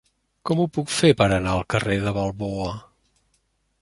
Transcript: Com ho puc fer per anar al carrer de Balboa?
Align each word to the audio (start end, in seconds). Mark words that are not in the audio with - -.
Com 0.49 0.61
ho 0.61 0.65
puc 0.77 0.89
fer 0.93 1.11
per 1.21 1.27
anar 1.35 1.53
al 1.57 1.63
carrer 1.75 1.99
de 2.07 2.15
Balboa? 2.17 2.73